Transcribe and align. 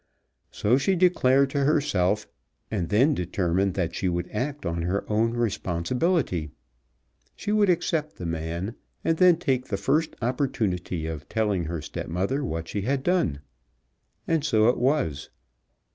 So 0.49 0.79
she 0.79 0.95
declared 0.95 1.51
to 1.51 1.63
herself, 1.63 2.27
and 2.71 2.89
then 2.89 3.13
determined 3.13 3.75
that 3.75 3.93
she 3.93 4.09
would 4.09 4.31
act 4.31 4.65
on 4.65 4.81
her 4.81 5.05
own 5.07 5.35
responsibility. 5.35 6.49
She 7.35 7.51
would 7.51 7.69
accept 7.69 8.15
the 8.15 8.25
man, 8.25 8.73
and 9.03 9.17
then 9.17 9.37
take 9.37 9.65
the 9.67 9.77
first 9.77 10.15
opportunity 10.19 11.05
of 11.05 11.29
telling 11.29 11.65
her 11.65 11.83
stepmother 11.83 12.43
what 12.43 12.67
she 12.67 12.81
had 12.81 13.03
done. 13.03 13.41
And 14.27 14.43
so 14.43 14.69
it 14.69 14.79
was. 14.79 15.29